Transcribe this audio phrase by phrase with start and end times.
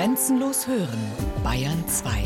[0.00, 0.98] Grenzenlos hören,
[1.44, 2.22] Bayern 2.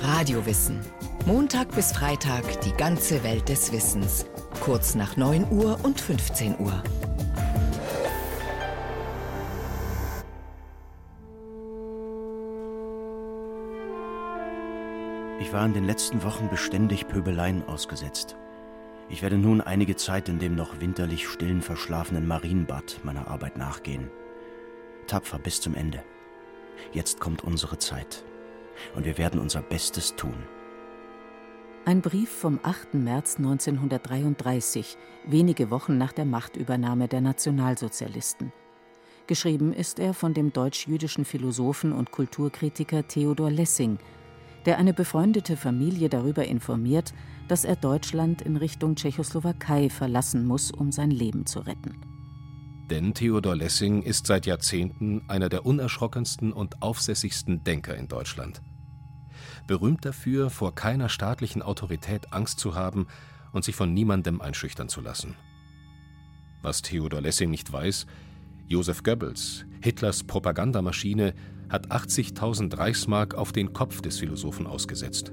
[0.00, 0.80] Radiowissen.
[1.26, 4.24] Montag bis Freitag die ganze Welt des Wissens.
[4.60, 6.82] Kurz nach 9 Uhr und 15 Uhr.
[15.40, 18.34] Ich war in den letzten Wochen beständig Pöbeleien ausgesetzt.
[19.10, 24.10] Ich werde nun einige Zeit in dem noch winterlich stillen, verschlafenen Marienbad meiner Arbeit nachgehen.
[25.10, 26.04] Tapfer bis zum Ende.
[26.92, 28.22] Jetzt kommt unsere Zeit.
[28.94, 30.36] Und wir werden unser Bestes tun.
[31.84, 32.94] Ein Brief vom 8.
[32.94, 34.96] März 1933,
[35.26, 38.52] wenige Wochen nach der Machtübernahme der Nationalsozialisten.
[39.26, 43.98] Geschrieben ist er von dem deutsch-jüdischen Philosophen und Kulturkritiker Theodor Lessing,
[44.64, 47.12] der eine befreundete Familie darüber informiert,
[47.48, 52.19] dass er Deutschland in Richtung Tschechoslowakei verlassen muss, um sein Leben zu retten.
[52.90, 58.62] Denn Theodor Lessing ist seit Jahrzehnten einer der unerschrockensten und aufsässigsten Denker in Deutschland.
[59.68, 63.06] Berühmt dafür, vor keiner staatlichen Autorität Angst zu haben
[63.52, 65.36] und sich von niemandem einschüchtern zu lassen.
[66.62, 68.06] Was Theodor Lessing nicht weiß,
[68.66, 71.34] Josef Goebbels, Hitlers Propagandamaschine,
[71.68, 75.32] hat 80.000 Reichsmark auf den Kopf des Philosophen ausgesetzt.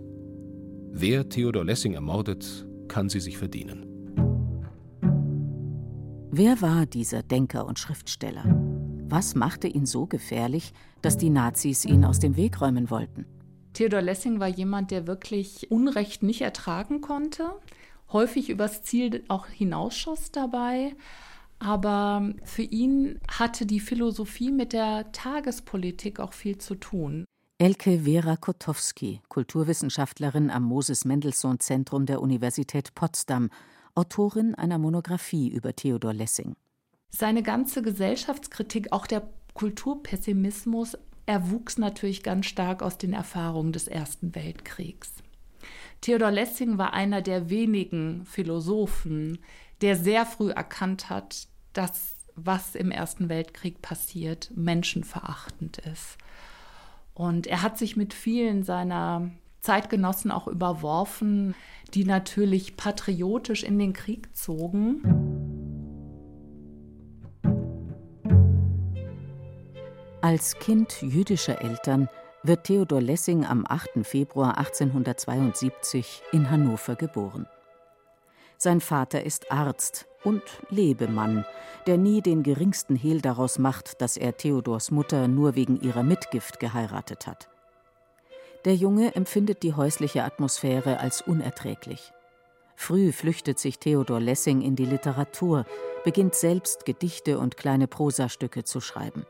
[0.91, 3.86] Wer Theodor Lessing ermordet, kann sie sich verdienen.
[6.29, 8.43] Wer war dieser Denker und Schriftsteller?
[9.07, 13.25] Was machte ihn so gefährlich, dass die Nazis ihn aus dem Weg räumen wollten?
[13.71, 17.45] Theodor Lessing war jemand, der wirklich Unrecht nicht ertragen konnte,
[18.11, 20.95] häufig übers Ziel auch hinausschoss dabei,
[21.59, 27.23] aber für ihn hatte die Philosophie mit der Tagespolitik auch viel zu tun.
[27.57, 33.49] Elke Vera Kotowski, Kulturwissenschaftlerin am Moses Mendelssohn Zentrum der Universität Potsdam,
[33.97, 36.55] Autorin einer Monographie über Theodor Lessing.
[37.09, 44.35] Seine ganze Gesellschaftskritik, auch der Kulturpessimismus, erwuchs natürlich ganz stark aus den Erfahrungen des Ersten
[44.35, 45.13] Weltkriegs.
[46.01, 49.39] Theodor Lessing war einer der wenigen Philosophen,
[49.81, 56.19] der sehr früh erkannt hat, dass was im Ersten Weltkrieg passiert, menschenverachtend ist.
[57.15, 61.55] Und er hat sich mit vielen seiner Zeitgenossen auch überworfen,
[61.89, 65.01] die natürlich patriotisch in den Krieg zogen.
[70.21, 72.09] Als Kind jüdischer Eltern
[72.43, 74.03] wird Theodor Lessing am 8.
[74.03, 77.47] Februar 1872 in Hannover geboren.
[78.57, 81.45] Sein Vater ist Arzt und Lebemann,
[81.85, 86.59] der nie den geringsten Hehl daraus macht, dass er Theodors Mutter nur wegen ihrer Mitgift
[86.59, 87.49] geheiratet hat.
[88.65, 92.11] Der Junge empfindet die häusliche Atmosphäre als unerträglich.
[92.75, 95.65] Früh flüchtet sich Theodor Lessing in die Literatur,
[96.03, 99.25] beginnt selbst Gedichte und kleine Prosastücke zu schreiben.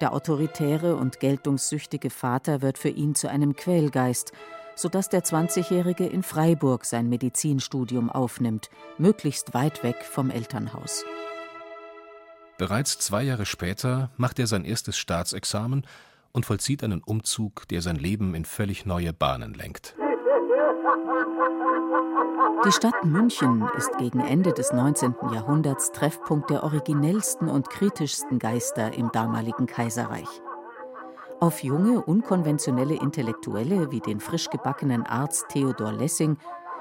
[0.00, 4.32] Der autoritäre und geltungssüchtige Vater wird für ihn zu einem Quälgeist,
[4.74, 11.04] sodass der 20-Jährige in Freiburg sein Medizinstudium aufnimmt, möglichst weit weg vom Elternhaus.
[12.58, 15.86] Bereits zwei Jahre später macht er sein erstes Staatsexamen
[16.32, 19.94] und vollzieht einen Umzug, der sein Leben in völlig neue Bahnen lenkt.
[22.64, 25.14] Die Stadt München ist gegen Ende des 19.
[25.32, 30.28] Jahrhunderts Treffpunkt der originellsten und kritischsten Geister im damaligen Kaiserreich.
[31.40, 36.36] Auf junge, unkonventionelle Intellektuelle wie den frisch gebackenen Arzt Theodor Lessing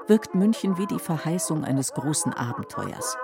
[0.07, 3.17] wirkt München wie die Verheißung eines großen Abenteuers.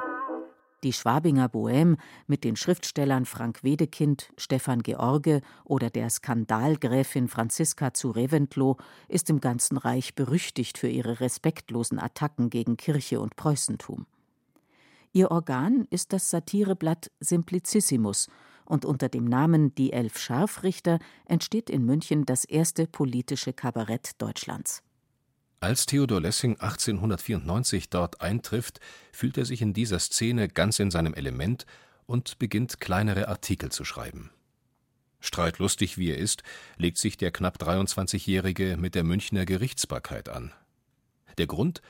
[0.83, 8.11] Die Schwabinger Bohème mit den Schriftstellern Frank Wedekind, Stefan George oder der Skandalgräfin Franziska zu
[8.11, 8.77] Reventlow
[9.07, 14.05] ist im ganzen Reich berüchtigt für ihre respektlosen Attacken gegen Kirche und Preußentum.
[15.13, 18.27] Ihr Organ ist das Satireblatt Simplicissimus
[18.65, 24.83] und unter dem Namen Die Elf Scharfrichter entsteht in München das erste politische Kabarett Deutschlands.
[25.59, 28.79] Als Theodor Lessing 1894 dort eintrifft,
[29.11, 31.65] fühlt er sich in dieser Szene ganz in seinem Element
[32.05, 34.29] und beginnt kleinere Artikel zu schreiben.
[35.19, 36.43] Streitlustig wie er ist,
[36.77, 40.53] legt sich der knapp 23-Jährige mit der Münchner Gerichtsbarkeit an.
[41.39, 41.81] Der Grund?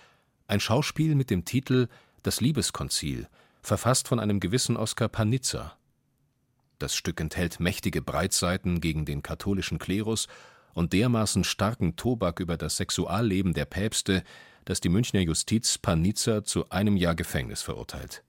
[0.48, 1.90] Ein Schauspiel mit dem Titel
[2.24, 3.28] Das Liebeskonzil,
[3.62, 5.78] verfasst von einem gewissen Oskar Panizza.
[6.80, 10.28] Das Stück enthält mächtige Breitseiten gegen den katholischen Klerus
[10.78, 14.24] und dermaßen starken Tobak über das Sexualleben der Päpste,
[14.64, 18.24] dass die Münchner Justiz Panizza zu einem Jahr Gefängnis verurteilt.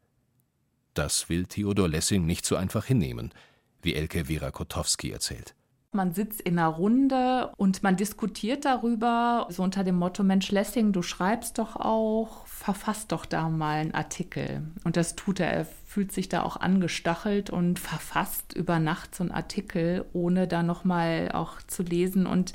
[0.95, 3.35] Das will Theodor Lessing nicht so einfach hinnehmen,
[3.83, 5.55] wie Elke Vera Kotowski erzählt.
[5.93, 10.93] Man sitzt in einer Runde und man diskutiert darüber, so unter dem Motto, Mensch Lessing,
[10.93, 14.71] du schreibst doch auch, verfass doch da mal einen Artikel.
[14.85, 15.51] Und das tut er.
[15.51, 20.63] Er fühlt sich da auch angestachelt und verfasst über Nacht so einen Artikel, ohne da
[20.63, 22.53] nochmal auch zu lesen und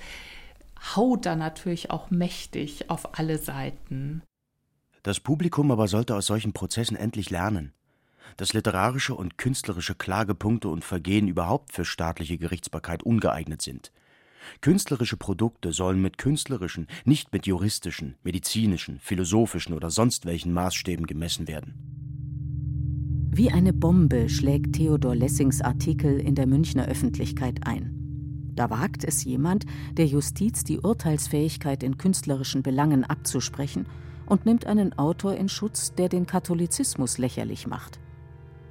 [0.95, 4.21] haut da natürlich auch mächtig auf alle Seiten.
[5.01, 7.73] Das Publikum aber sollte aus solchen Prozessen endlich lernen,
[8.37, 13.91] dass literarische und künstlerische Klagepunkte und Vergehen überhaupt für staatliche Gerichtsbarkeit ungeeignet sind.
[14.61, 21.47] Künstlerische Produkte sollen mit künstlerischen, nicht mit juristischen, medizinischen, philosophischen oder sonst welchen Maßstäben gemessen
[21.47, 21.73] werden.
[23.35, 28.51] Wie eine Bombe schlägt Theodor Lessings Artikel in der Münchner Öffentlichkeit ein.
[28.55, 33.87] Da wagt es jemand, der Justiz die Urteilsfähigkeit in künstlerischen Belangen abzusprechen
[34.27, 37.99] und nimmt einen Autor in Schutz, der den Katholizismus lächerlich macht.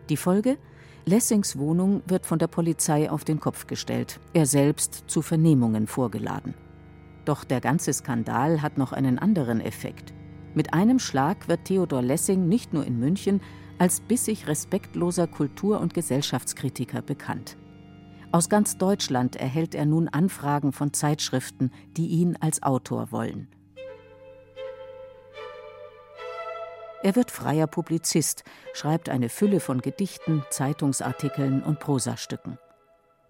[0.09, 0.59] Die Folge?
[1.05, 6.55] Lessings Wohnung wird von der Polizei auf den Kopf gestellt, er selbst zu Vernehmungen vorgeladen.
[7.25, 10.13] Doch der ganze Skandal hat noch einen anderen Effekt.
[10.55, 13.41] Mit einem Schlag wird Theodor Lessing nicht nur in München
[13.79, 17.57] als bissig respektloser Kultur- und Gesellschaftskritiker bekannt.
[18.33, 23.49] Aus ganz Deutschland erhält er nun Anfragen von Zeitschriften, die ihn als Autor wollen.
[27.03, 28.45] Er wird freier Publizist,
[28.75, 32.59] schreibt eine Fülle von Gedichten, Zeitungsartikeln und Prosastücken.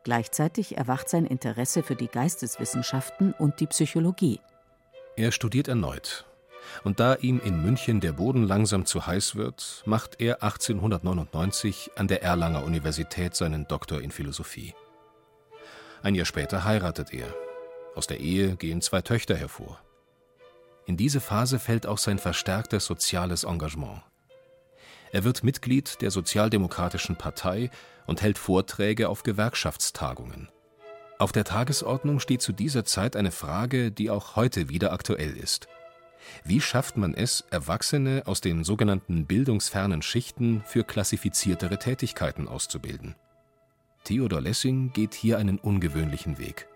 [0.05, 4.41] Gleichzeitig erwacht sein Interesse für die Geisteswissenschaften und die Psychologie.
[5.17, 6.27] Er studiert erneut.
[6.85, 12.09] Und da ihm in München der Boden langsam zu heiß wird, macht er 1899 an
[12.09, 14.75] der Erlanger Universität seinen Doktor in Philosophie.
[16.03, 17.27] Ein Jahr später heiratet er.
[17.95, 19.81] Aus der Ehe gehen zwei Töchter hervor.
[20.87, 24.02] In diese Phase fällt auch sein verstärktes soziales Engagement.
[25.12, 27.70] Er wird Mitglied der Sozialdemokratischen Partei
[28.06, 30.49] und hält Vorträge auf Gewerkschaftstagungen.
[31.19, 35.69] Auf der Tagesordnung steht zu dieser Zeit eine Frage, die auch heute wieder aktuell ist.
[36.44, 43.14] Wie schafft man es, Erwachsene aus den sogenannten bildungsfernen Schichten für klassifiziertere Tätigkeiten auszubilden?
[44.05, 46.67] Theodor Lessing geht hier einen ungewöhnlichen Weg.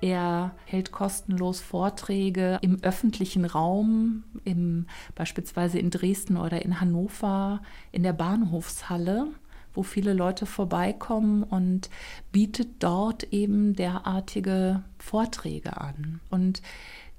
[0.00, 4.86] Er hält kostenlos Vorträge im öffentlichen Raum, im,
[5.16, 9.26] beispielsweise in Dresden oder in Hannover, in der Bahnhofshalle,
[9.74, 11.90] wo viele Leute vorbeikommen und
[12.30, 16.20] bietet dort eben derartige Vorträge an.
[16.30, 16.62] Und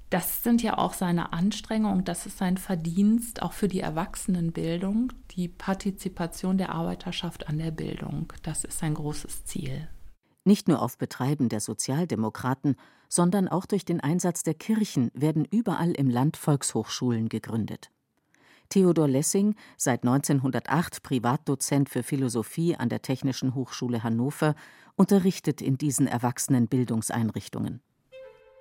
[0.08, 5.48] das sind ja auch seine Anstrengungen, das ist sein Verdienst auch für die Erwachsenenbildung, die
[5.48, 8.32] Partizipation der Arbeiterschaft an der Bildung.
[8.42, 9.86] Das ist sein großes Ziel
[10.50, 12.74] nicht nur auf Betreiben der Sozialdemokraten,
[13.08, 17.92] sondern auch durch den Einsatz der Kirchen werden überall im Land Volkshochschulen gegründet.
[18.68, 24.56] Theodor Lessing, seit 1908 Privatdozent für Philosophie an der Technischen Hochschule Hannover,
[24.96, 27.80] unterrichtet in diesen Erwachsenenbildungseinrichtungen.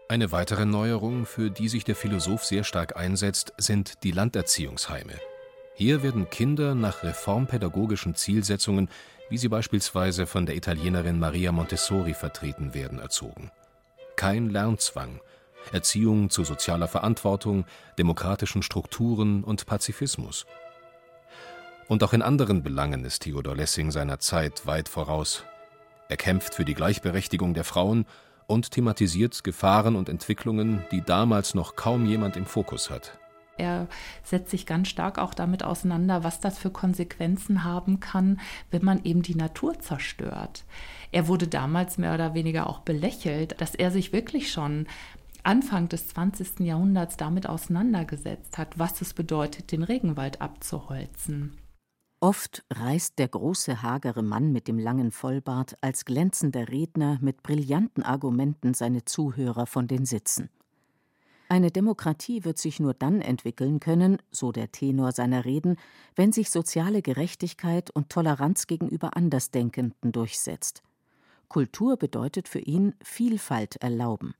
[0.10, 5.14] Eine weitere Neuerung, für die sich der Philosoph sehr stark einsetzt, sind die Landerziehungsheime.
[5.74, 8.90] Hier werden Kinder nach reformpädagogischen Zielsetzungen
[9.30, 13.52] wie sie beispielsweise von der Italienerin Maria Montessori vertreten werden, erzogen.
[14.16, 15.22] Kein Lernzwang,
[15.72, 17.66] Erziehung zu sozialer Verantwortung,
[17.98, 20.46] demokratischen Strukturen und Pazifismus.
[21.88, 25.44] Und auch in anderen Belangen ist Theodor Lessing seiner Zeit weit voraus.
[26.08, 28.06] Er kämpft für die Gleichberechtigung der Frauen
[28.48, 33.20] und thematisiert Gefahren und Entwicklungen, die damals noch kaum jemand im Fokus hat.
[33.60, 33.88] Er
[34.24, 38.40] setzt sich ganz stark auch damit auseinander, was das für Konsequenzen haben kann,
[38.72, 40.64] wenn man eben die Natur zerstört.
[41.12, 44.88] Er wurde damals mehr oder weniger auch belächelt, dass er sich wirklich schon
[45.44, 46.62] Anfang des 20.
[46.62, 51.57] Jahrhunderts damit auseinandergesetzt hat, was es bedeutet, den Regenwald abzuholzen.
[52.22, 58.04] Oft reißt der große, hagere Mann mit dem langen Vollbart als glänzender Redner mit brillanten
[58.04, 60.50] Argumenten seine Zuhörer von den Sitzen.
[61.52, 65.78] Eine Demokratie wird sich nur dann entwickeln können, so der Tenor seiner Reden,
[66.16, 70.84] wenn sich soziale Gerechtigkeit und Toleranz gegenüber Andersdenkenden durchsetzt.
[71.48, 74.36] Kultur bedeutet für ihn Vielfalt erlauben.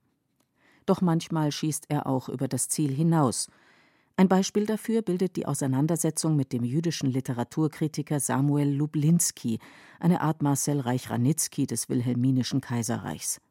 [0.86, 3.50] Doch manchmal schießt er auch über das Ziel hinaus.
[4.16, 9.58] Ein Beispiel dafür bildet die Auseinandersetzung mit dem jüdischen Literaturkritiker Samuel Lublinski,
[10.00, 13.42] eine Art Marcel Reich-Ranitzky des Wilhelminischen Kaiserreichs.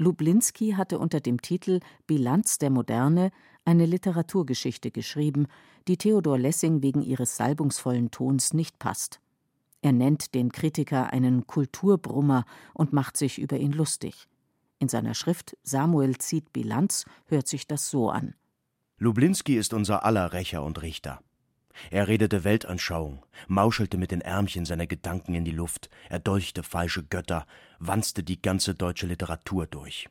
[0.00, 3.30] Lublinski hatte unter dem Titel Bilanz der Moderne
[3.66, 5.46] eine Literaturgeschichte geschrieben,
[5.88, 9.20] die Theodor Lessing wegen ihres salbungsvollen Tons nicht passt.
[9.82, 14.26] Er nennt den Kritiker einen Kulturbrummer und macht sich über ihn lustig.
[14.78, 18.34] In seiner Schrift Samuel zieht Bilanz hört sich das so an.
[18.96, 21.20] Lublinski ist unser aller Rächer und Richter.
[21.90, 27.46] Er redete Weltanschauung, mauschelte mit den Ärmchen seiner Gedanken in die Luft, erdolchte falsche Götter,
[27.78, 30.08] wanzte die ganze deutsche Literatur durch.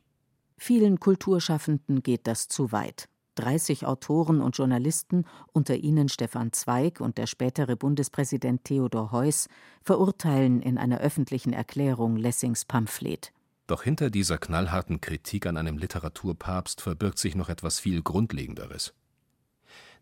[0.57, 3.07] Vielen Kulturschaffenden geht das zu weit.
[3.35, 9.47] 30 Autoren und Journalisten, unter ihnen Stefan Zweig und der spätere Bundespräsident Theodor Heuss,
[9.81, 13.31] verurteilen in einer öffentlichen Erklärung Lessings Pamphlet.
[13.67, 18.93] Doch hinter dieser knallharten Kritik an einem Literaturpapst verbirgt sich noch etwas viel Grundlegenderes.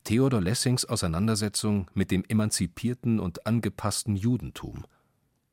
[0.07, 4.85] Theodor Lessings Auseinandersetzung mit dem emanzipierten und angepassten Judentum.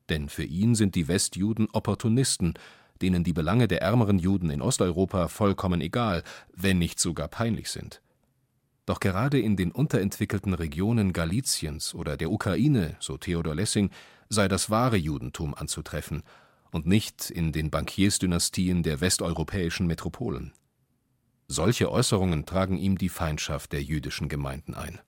[0.07, 2.53] Denn für ihn sind die Westjuden Opportunisten,
[3.01, 8.01] denen die Belange der ärmeren Juden in Osteuropa vollkommen egal, wenn nicht sogar peinlich sind.
[8.85, 13.89] Doch gerade in den unterentwickelten Regionen Galiciens oder der Ukraine, so Theodor Lessing,
[14.29, 16.23] sei das wahre Judentum anzutreffen
[16.71, 20.53] und nicht in den Bankiersdynastien der westeuropäischen Metropolen.
[21.47, 24.99] Solche Äußerungen tragen ihm die Feindschaft der jüdischen Gemeinden ein.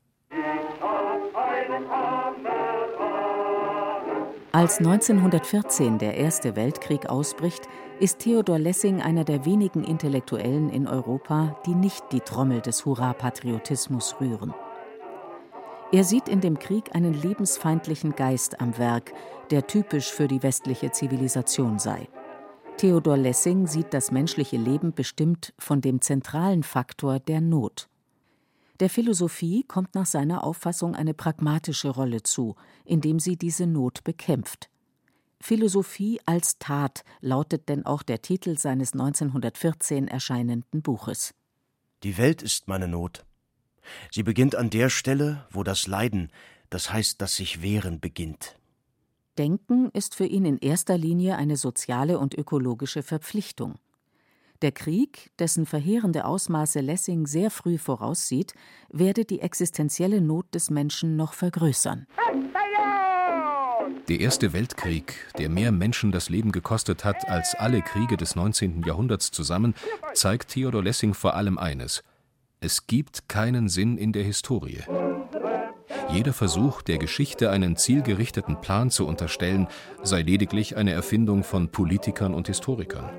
[4.52, 7.68] Als 1914 der Erste Weltkrieg ausbricht,
[8.00, 14.16] ist Theodor Lessing einer der wenigen Intellektuellen in Europa, die nicht die Trommel des Hurra-Patriotismus
[14.20, 14.54] rühren.
[15.92, 19.14] Er sieht in dem Krieg einen lebensfeindlichen Geist am Werk,
[19.52, 22.08] der typisch für die westliche Zivilisation sei.
[22.78, 27.90] Theodor Lessing sieht das menschliche Leben bestimmt von dem zentralen Faktor der Not.
[28.80, 32.56] Der Philosophie kommt nach seiner Auffassung eine pragmatische Rolle zu,
[32.86, 34.70] indem sie diese Not bekämpft.
[35.42, 41.34] Philosophie als Tat lautet denn auch der Titel seines 1914 erscheinenden Buches.
[42.04, 43.26] Die Welt ist meine Not.
[44.12, 46.32] Sie beginnt an der Stelle, wo das Leiden,
[46.70, 48.60] das heißt das sich wehren, beginnt.
[49.38, 53.76] Denken ist für ihn in erster Linie eine soziale und ökologische Verpflichtung.
[54.64, 58.56] Der Krieg, dessen verheerende Ausmaße Lessing sehr früh voraussieht,
[58.90, 62.08] werde die existenzielle Not des Menschen noch vergrößern.
[64.08, 68.84] Der Erste Weltkrieg, der mehr Menschen das Leben gekostet hat als alle Kriege des 19.
[68.84, 69.76] Jahrhunderts zusammen,
[70.14, 72.04] zeigt Theodor Lessing vor allem eines:
[72.60, 74.82] Es gibt keinen Sinn in der Historie.
[76.10, 79.68] Jeder Versuch, der Geschichte einen zielgerichteten Plan zu unterstellen,
[80.04, 83.10] sei lediglich eine Erfindung von Politikern und Historikern.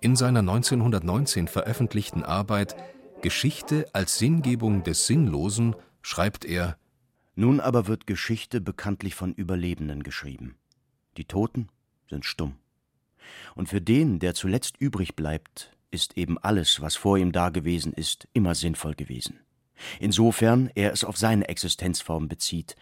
[0.00, 2.74] In seiner 1919 veröffentlichten Arbeit
[3.20, 6.78] Geschichte als Sinngebung des Sinnlosen schreibt er
[7.34, 10.56] Nun aber wird Geschichte bekanntlich von Überlebenden geschrieben.
[11.18, 11.68] Die Toten
[12.08, 12.54] sind stumm.
[13.54, 18.26] Und für den, der zuletzt übrig bleibt, ist eben alles, was vor ihm dagewesen ist,
[18.32, 19.38] immer sinnvoll gewesen
[20.00, 22.76] insofern er es auf seine Existenzform bezieht,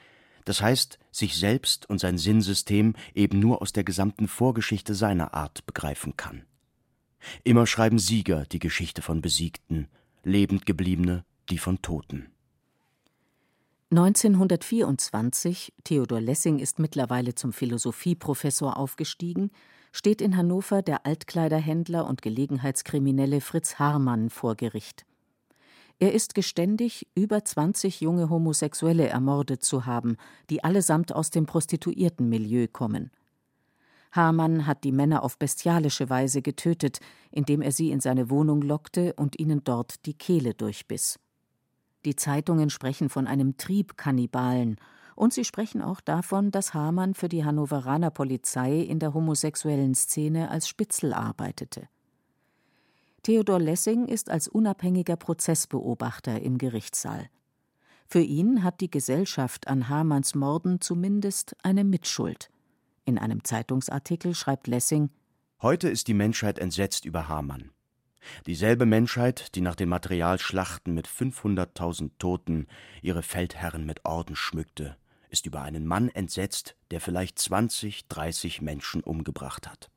[0.44, 5.66] das heißt sich selbst und sein Sinnsystem eben nur aus der gesamten Vorgeschichte seiner Art
[5.66, 6.44] begreifen kann.
[7.44, 9.88] Immer schreiben Sieger die Geschichte von Besiegten,
[10.22, 12.28] lebend gebliebene die von Toten.
[13.90, 19.50] 1924, Theodor Lessing ist mittlerweile zum Philosophieprofessor aufgestiegen,
[19.92, 25.06] steht in Hannover der Altkleiderhändler und Gelegenheitskriminelle Fritz Haarmann vor Gericht.
[25.98, 30.16] Er ist geständig, über 20 junge Homosexuelle ermordet zu haben,
[30.50, 33.10] die allesamt aus dem Prostituiertenmilieu kommen.
[34.12, 37.00] Hamann hat die Männer auf bestialische Weise getötet,
[37.30, 41.18] indem er sie in seine Wohnung lockte und ihnen dort die Kehle durchbiss.
[42.04, 44.76] Die Zeitungen sprechen von einem Triebkannibalen,
[45.16, 50.50] und sie sprechen auch davon, dass Hamann für die Hannoveraner Polizei in der homosexuellen Szene
[50.50, 51.88] als Spitzel arbeitete.
[53.26, 57.28] Theodor Lessing ist als unabhängiger Prozessbeobachter im Gerichtssaal.
[58.06, 62.50] Für ihn hat die Gesellschaft an Hamanns Morden zumindest eine Mitschuld.
[63.04, 65.10] In einem Zeitungsartikel schreibt Lessing:
[65.60, 67.72] Heute ist die Menschheit entsetzt über Hamann.
[68.46, 72.68] Dieselbe Menschheit, die nach den Materialschlachten mit 500.000 Toten
[73.02, 74.96] ihre Feldherren mit Orden schmückte,
[75.30, 79.90] ist über einen Mann entsetzt, der vielleicht 20, 30 Menschen umgebracht hat.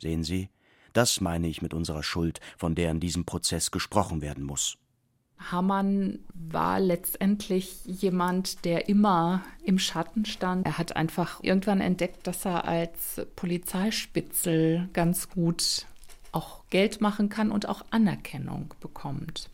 [0.00, 0.50] Sehen Sie,
[0.94, 4.78] das meine ich mit unserer Schuld, von der in diesem Prozess gesprochen werden muss.
[5.50, 10.64] Hamann war letztendlich jemand, der immer im Schatten stand.
[10.64, 15.86] Er hat einfach irgendwann entdeckt, dass er als Polizeispitzel ganz gut
[16.32, 19.50] auch Geld machen kann und auch Anerkennung bekommt.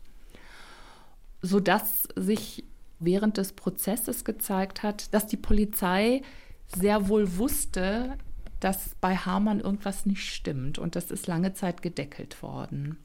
[1.41, 2.63] Sodass sich
[2.99, 6.21] während des Prozesses gezeigt hat, dass die Polizei
[6.67, 8.17] sehr wohl wusste,
[8.61, 12.97] dass bei Hamann irgendwas nicht stimmt und das ist lange Zeit gedeckelt worden.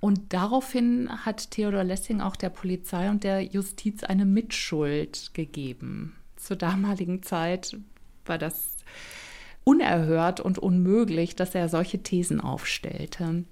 [0.00, 6.16] Und daraufhin hat Theodor Lessing auch der Polizei und der Justiz eine Mitschuld gegeben.
[6.36, 7.76] Zur damaligen Zeit
[8.24, 8.76] war das
[9.62, 13.44] unerhört und unmöglich, dass er solche Thesen aufstellte.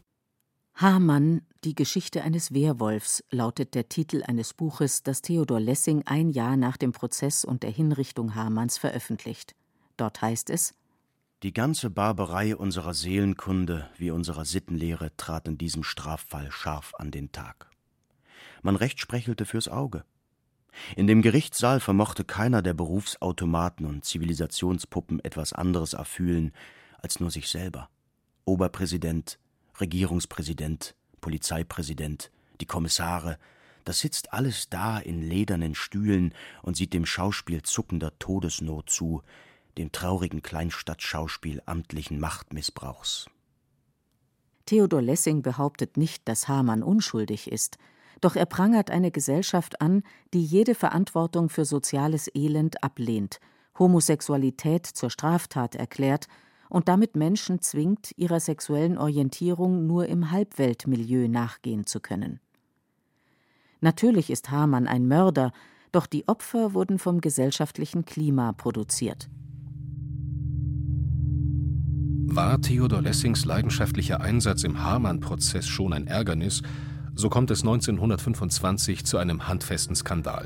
[0.74, 6.56] Hamann, die Geschichte eines Wehrwolfs, lautet der Titel eines Buches, das Theodor Lessing ein Jahr
[6.56, 9.54] nach dem Prozess und der Hinrichtung Hamanns veröffentlicht.
[9.96, 10.72] Dort heißt es
[11.44, 17.30] Die ganze Barbarei unserer Seelenkunde wie unserer Sittenlehre trat in diesem Straffall scharf an den
[17.30, 17.70] Tag.
[18.62, 20.04] Man rechtsprechelte fürs Auge.
[20.96, 26.50] In dem Gerichtssaal vermochte keiner der Berufsautomaten und Zivilisationspuppen etwas anderes erfühlen
[27.00, 27.88] als nur sich selber.
[28.44, 29.38] Oberpräsident,
[29.78, 33.38] Regierungspräsident, Polizeipräsident, die Kommissare,
[33.84, 39.22] das sitzt alles da in ledernen Stühlen und sieht dem Schauspiel zuckender Todesnot zu,
[39.78, 43.30] dem traurigen Kleinstadtschauspiel amtlichen Machtmissbrauchs.
[44.66, 47.78] Theodor Lessing behauptet nicht, dass Hamann unschuldig ist,
[48.20, 50.02] doch er prangert eine Gesellschaft an,
[50.34, 53.40] die jede Verantwortung für soziales Elend ablehnt,
[53.78, 56.26] Homosexualität zur Straftat erklärt
[56.68, 62.40] und damit Menschen zwingt, ihrer sexuellen Orientierung nur im Halbweltmilieu nachgehen zu können.
[63.80, 65.52] Natürlich ist Hamann ein Mörder,
[65.92, 69.30] doch die Opfer wurden vom gesellschaftlichen Klima produziert.
[72.30, 76.60] War Theodor Lessings leidenschaftlicher Einsatz im Hamann-Prozess schon ein Ärgernis,
[77.14, 80.44] so kommt es 1925 zu einem handfesten Skandal.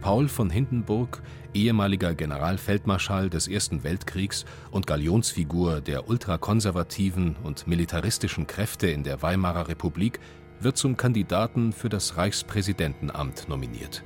[0.00, 1.22] Paul von Hindenburg,
[1.54, 9.66] ehemaliger Generalfeldmarschall des Ersten Weltkriegs und Galionsfigur der ultrakonservativen und militaristischen Kräfte in der Weimarer
[9.66, 10.20] Republik,
[10.60, 14.04] wird zum Kandidaten für das Reichspräsidentenamt nominiert.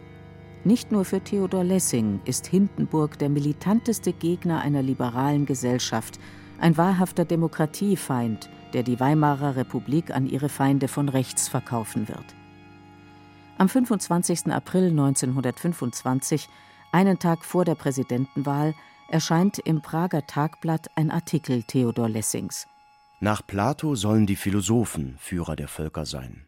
[0.64, 6.18] Nicht nur für Theodor Lessing ist Hindenburg der militanteste Gegner einer liberalen Gesellschaft,
[6.60, 12.24] ein wahrhafter Demokratiefeind, der die Weimarer Republik an ihre Feinde von rechts verkaufen wird.
[13.58, 14.46] Am 25.
[14.46, 16.48] April 1925,
[16.92, 18.74] einen Tag vor der Präsidentenwahl,
[19.10, 22.66] erscheint im Prager Tagblatt ein Artikel Theodor Lessings.
[23.20, 26.46] Nach Plato sollen die Philosophen Führer der Völker sein.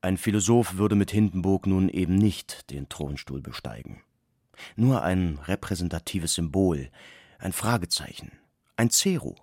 [0.00, 4.02] Ein Philosoph würde mit Hindenburg nun eben nicht den Thronstuhl besteigen.
[4.74, 6.90] Nur ein repräsentatives Symbol,
[7.38, 8.32] ein Fragezeichen,
[8.76, 9.36] ein Zero.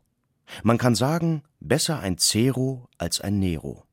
[0.63, 3.83] Man kann sagen, besser ein Zero als ein Nero.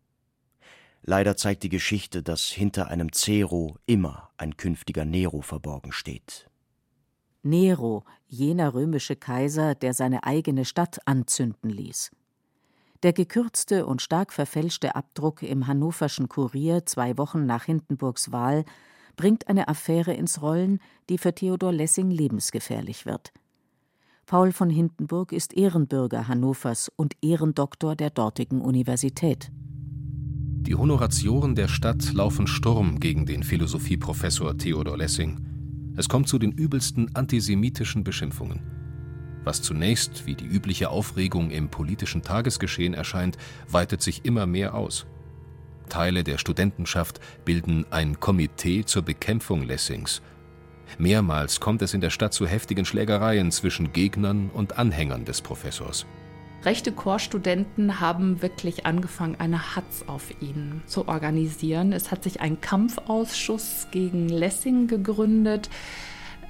[1.03, 6.51] Leider zeigt die Geschichte, dass hinter einem Zero immer ein künftiger Nero verborgen steht.
[7.43, 12.11] Nero, jener römische Kaiser, der seine eigene Stadt anzünden ließ.
[13.03, 18.67] Der gekürzte und stark verfälschte Abdruck im Hannoverschen Kurier zwei Wochen nach Hindenburgs Wahl
[19.17, 23.33] bringt eine Affäre ins Rollen, die für Theodor Lessing lebensgefährlich wird.
[24.31, 29.51] Paul von Hindenburg ist Ehrenbürger Hannovers und Ehrendoktor der dortigen Universität.
[29.53, 35.41] Die Honoratioren der Stadt laufen Sturm gegen den Philosophieprofessor Theodor Lessing.
[35.97, 38.61] Es kommt zu den übelsten antisemitischen Beschimpfungen.
[39.43, 43.37] Was zunächst wie die übliche Aufregung im politischen Tagesgeschehen erscheint,
[43.69, 45.07] weitet sich immer mehr aus.
[45.89, 50.23] Teile der Studentenschaft bilden ein Komitee zur Bekämpfung Lessings.
[50.99, 56.07] Mehrmals kommt es in der Stadt zu heftigen Schlägereien zwischen Gegnern und Anhängern des Professors.
[56.63, 61.93] Rechte Chorstudenten haben wirklich angefangen, eine Hatz auf ihn zu organisieren.
[61.93, 65.71] Es hat sich ein Kampfausschuss gegen Lessing gegründet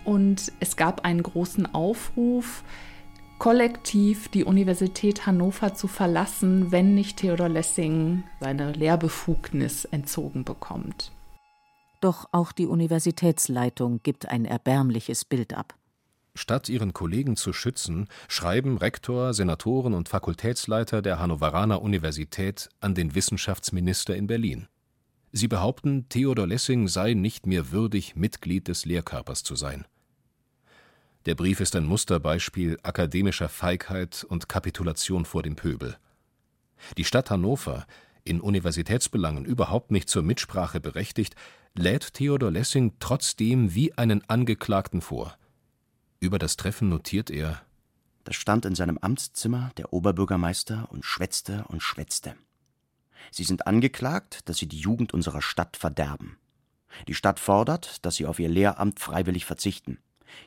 [0.04, 2.64] und es gab einen großen Aufruf,
[3.38, 11.12] kollektiv die Universität Hannover zu verlassen, wenn nicht Theodor Lessing seine Lehrbefugnis entzogen bekommt.
[12.00, 15.74] Doch auch die Universitätsleitung gibt ein erbärmliches Bild ab.
[16.34, 23.14] Statt ihren Kollegen zu schützen, schreiben Rektor, Senatoren und Fakultätsleiter der Hannoveraner Universität an den
[23.14, 24.68] Wissenschaftsminister in Berlin.
[25.32, 29.84] Sie behaupten, Theodor Lessing sei nicht mehr würdig, Mitglied des Lehrkörpers zu sein.
[31.26, 35.98] Der Brief ist ein Musterbeispiel akademischer Feigheit und Kapitulation vor dem Pöbel.
[36.96, 37.86] Die Stadt Hannover,
[38.24, 41.34] in Universitätsbelangen überhaupt nicht zur Mitsprache berechtigt,
[41.74, 45.36] lädt Theodor Lessing trotzdem wie einen Angeklagten vor.
[46.18, 47.62] Über das Treffen notiert er
[48.24, 52.34] Da stand in seinem Amtszimmer der Oberbürgermeister und schwätzte und schwätzte.
[53.30, 56.36] Sie sind angeklagt, dass sie die Jugend unserer Stadt verderben.
[57.06, 59.98] Die Stadt fordert, dass sie auf ihr Lehramt freiwillig verzichten.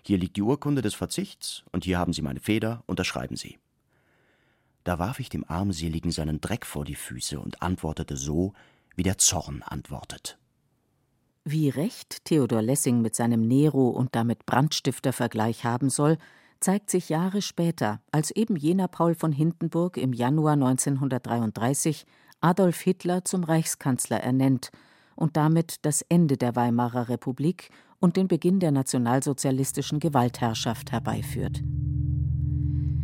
[0.02, 3.60] Hier liegt die Urkunde des Verzichts, und hier haben Sie meine Feder, unterschreiben Sie.
[4.84, 8.54] Da warf ich dem Armseligen seinen Dreck vor die Füße und antwortete so,
[8.96, 10.38] wie der Zorn antwortet.
[11.46, 16.18] Wie recht Theodor Lessing mit seinem Nero und damit Brandstifter-Vergleich haben soll,
[16.62, 22.06] zeigt sich Jahre später, als eben jener Paul von Hindenburg im Januar 1933
[22.40, 24.70] Adolf Hitler zum Reichskanzler ernennt
[25.18, 31.62] und damit das Ende der Weimarer Republik und den Beginn der nationalsozialistischen Gewaltherrschaft herbeiführt.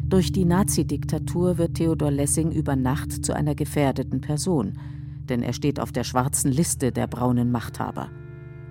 [0.08, 4.80] Durch die Nazidiktatur wird Theodor Lessing über Nacht zu einer gefährdeten Person,
[5.26, 8.10] denn er steht auf der schwarzen Liste der braunen Machthaber.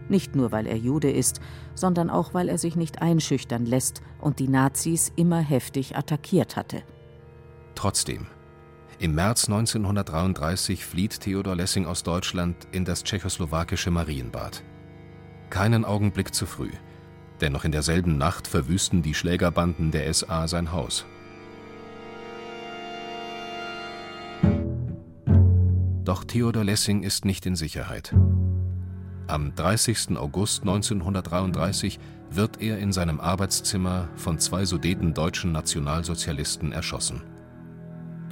[0.09, 1.40] Nicht nur, weil er Jude ist,
[1.75, 6.83] sondern auch, weil er sich nicht einschüchtern lässt und die Nazis immer heftig attackiert hatte.
[7.75, 8.27] Trotzdem,
[8.99, 14.64] im März 1933 flieht Theodor Lessing aus Deutschland in das tschechoslowakische Marienbad.
[15.51, 16.71] Keinen Augenblick zu früh,
[17.40, 21.07] denn noch in derselben Nacht verwüsten die Schlägerbanden der SA sein Haus.
[26.05, 28.14] Doch Theodor Lessing ist nicht in Sicherheit.
[29.28, 30.16] Am 30.
[30.16, 37.20] August 1933 wird er in seinem Arbeitszimmer von zwei Sudeten-deutschen Nationalsozialisten erschossen,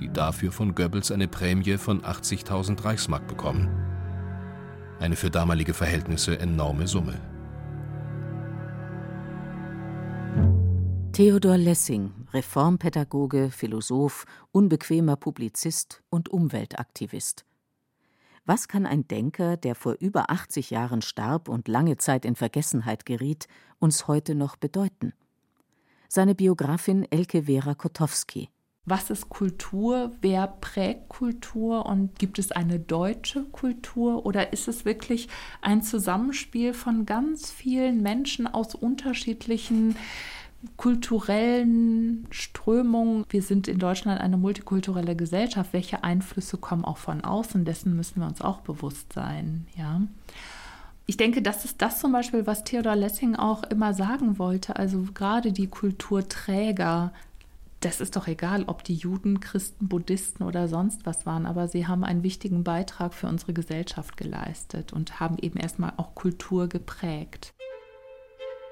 [0.01, 3.69] die dafür von Goebbels eine Prämie von 80.000 Reichsmark bekommen.
[4.99, 7.21] Eine für damalige Verhältnisse enorme Summe.
[11.13, 17.45] Theodor Lessing, Reformpädagoge, Philosoph, unbequemer Publizist und Umweltaktivist.
[18.49, 23.05] Was kann ein Denker, der vor über 80 Jahren starb und lange Zeit in Vergessenheit
[23.05, 23.49] geriet,
[23.81, 25.15] uns heute noch bedeuten?
[26.09, 28.49] Seine Biografin Elke Vera Kotowski.
[28.85, 30.13] Was ist Kultur?
[30.21, 31.87] Wer prägt Kultur?
[31.87, 34.25] Und gibt es eine deutsche Kultur?
[34.25, 35.29] Oder ist es wirklich
[35.61, 39.97] ein Zusammenspiel von ganz vielen Menschen aus unterschiedlichen
[40.77, 43.25] kulturellen Strömungen.
[43.29, 45.73] Wir sind in Deutschland eine multikulturelle Gesellschaft.
[45.73, 47.65] Welche Einflüsse kommen auch von außen?
[47.65, 49.67] Dessen müssen wir uns auch bewusst sein.
[49.77, 50.01] Ja.
[51.07, 54.77] Ich denke, das ist das zum Beispiel, was Theodor Lessing auch immer sagen wollte.
[54.77, 57.13] Also gerade die Kulturträger,
[57.81, 61.87] das ist doch egal, ob die Juden, Christen, Buddhisten oder sonst was waren, aber sie
[61.87, 67.53] haben einen wichtigen Beitrag für unsere Gesellschaft geleistet und haben eben erstmal auch Kultur geprägt.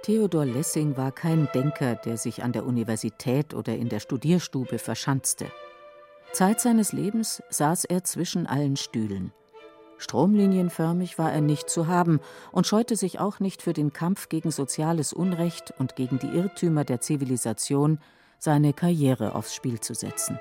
[0.04, 5.46] Theodor Lessing war kein Denker, der sich an der Universität oder in der Studierstube verschanzte.
[6.30, 9.32] Zeit seines Lebens saß er zwischen allen Stühlen.
[9.96, 12.20] Stromlinienförmig war er nicht zu haben
[12.52, 16.84] und scheute sich auch nicht für den Kampf gegen soziales Unrecht und gegen die Irrtümer
[16.84, 17.98] der Zivilisation,
[18.38, 20.38] seine Karriere aufs Spiel zu setzen.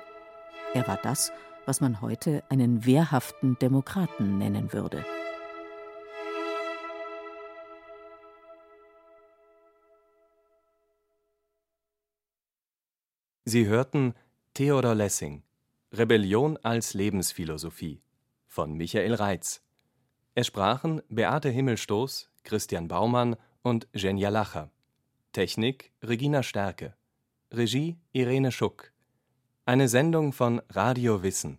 [0.74, 1.32] Er war das,
[1.64, 5.06] was man heute einen wehrhaften Demokraten nennen würde.
[13.46, 14.14] Sie hörten
[14.54, 15.42] Theodor Lessing
[15.92, 18.00] Rebellion als Lebensphilosophie
[18.46, 19.62] von Michael Reitz.
[20.34, 24.70] Es sprachen Beate Himmelstoß, Christian Baumann und Jenja Lacher.
[25.32, 26.94] Technik Regina Stärke.
[27.52, 28.92] Regie Irene Schuck.
[29.66, 31.58] Eine Sendung von Radio Wissen.